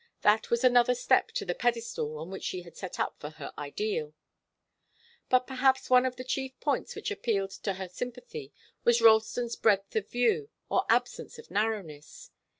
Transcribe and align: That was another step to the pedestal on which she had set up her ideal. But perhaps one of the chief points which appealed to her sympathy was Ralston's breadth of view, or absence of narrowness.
That 0.21 0.49
was 0.49 0.63
another 0.63 0.95
step 0.95 1.27
to 1.33 1.45
the 1.45 1.53
pedestal 1.53 2.17
on 2.17 2.31
which 2.31 2.43
she 2.43 2.63
had 2.63 2.75
set 2.75 2.99
up 2.99 3.21
her 3.21 3.53
ideal. 3.55 4.15
But 5.29 5.45
perhaps 5.45 5.91
one 5.91 6.07
of 6.07 6.15
the 6.15 6.23
chief 6.23 6.59
points 6.59 6.95
which 6.95 7.11
appealed 7.11 7.51
to 7.61 7.73
her 7.73 7.87
sympathy 7.87 8.51
was 8.83 8.99
Ralston's 8.99 9.55
breadth 9.55 9.95
of 9.95 10.09
view, 10.09 10.49
or 10.69 10.85
absence 10.89 11.37
of 11.37 11.51
narrowness. 11.51 12.31